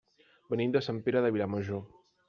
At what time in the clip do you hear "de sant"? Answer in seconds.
0.77-1.03